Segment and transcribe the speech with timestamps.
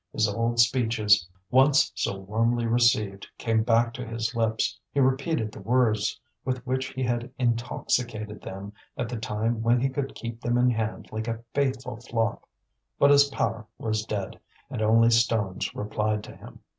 [0.11, 4.79] His old speeches, once so warmly received, came back to his lips.
[4.91, 9.89] He repeated the words with which he had intoxicated them at the time when he
[9.89, 12.47] could keep them in hand like a faithful flock;
[12.97, 14.39] but his power was dead,
[14.71, 16.61] and only stones replied to him.